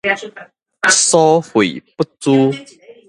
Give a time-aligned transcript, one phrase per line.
[0.89, 2.51] 所費不貲